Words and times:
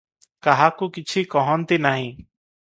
କାହାକୁ 0.47 0.87
କିଛି 0.95 1.23
କହନ୍ତି 1.35 1.79
ନାହିଁ। 1.87 2.09